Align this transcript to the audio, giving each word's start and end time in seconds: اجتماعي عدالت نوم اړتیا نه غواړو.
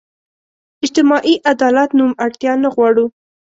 اجتماعي 0.83 1.33
عدالت 1.51 1.89
نوم 1.99 2.11
اړتیا 2.25 2.53
نه 2.63 2.69
غواړو. 2.75 3.05